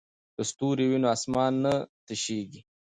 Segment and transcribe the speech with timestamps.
[0.35, 1.73] که ستوري وي نو اسمان نه
[2.05, 2.59] تشیږي.